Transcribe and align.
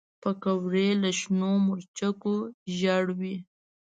پکورې 0.21 0.89
له 1.01 1.09
شنو 1.19 1.51
مرچو 1.65 2.33
ژړوي 2.77 3.35